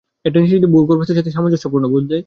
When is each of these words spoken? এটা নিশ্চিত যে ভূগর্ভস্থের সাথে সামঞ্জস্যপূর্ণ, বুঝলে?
এটা 0.25 0.37
নিশ্চিত 0.39 0.59
যে 0.61 0.69
ভূগর্ভস্থের 0.73 1.17
সাথে 1.19 1.31
সামঞ্জস্যপূর্ণ, 1.31 1.85
বুঝলে? 1.93 2.17